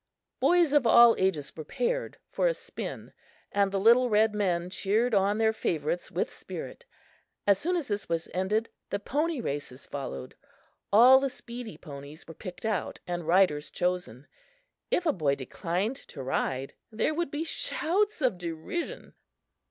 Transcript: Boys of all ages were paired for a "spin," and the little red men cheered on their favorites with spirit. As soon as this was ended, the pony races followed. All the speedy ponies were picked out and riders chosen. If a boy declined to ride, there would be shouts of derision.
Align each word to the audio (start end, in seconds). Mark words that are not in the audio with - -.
Boys 0.39 0.73
of 0.73 0.87
all 0.87 1.15
ages 1.19 1.55
were 1.55 1.63
paired 1.63 2.17
for 2.31 2.47
a 2.47 2.55
"spin," 2.55 3.13
and 3.51 3.71
the 3.71 3.79
little 3.79 4.09
red 4.09 4.33
men 4.33 4.67
cheered 4.67 5.13
on 5.13 5.37
their 5.37 5.53
favorites 5.53 6.09
with 6.09 6.33
spirit. 6.33 6.87
As 7.45 7.59
soon 7.59 7.75
as 7.75 7.87
this 7.87 8.09
was 8.09 8.27
ended, 8.33 8.67
the 8.89 8.97
pony 8.97 9.41
races 9.41 9.85
followed. 9.85 10.33
All 10.91 11.19
the 11.19 11.29
speedy 11.29 11.77
ponies 11.77 12.27
were 12.27 12.33
picked 12.33 12.65
out 12.65 12.99
and 13.05 13.27
riders 13.27 13.69
chosen. 13.69 14.25
If 14.89 15.05
a 15.05 15.13
boy 15.13 15.35
declined 15.35 15.97
to 15.97 16.23
ride, 16.23 16.73
there 16.91 17.13
would 17.13 17.29
be 17.29 17.43
shouts 17.43 18.23
of 18.23 18.39
derision. 18.39 19.13